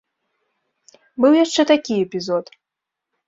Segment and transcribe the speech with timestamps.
[1.25, 2.45] Быў яшчэ такі эпізод.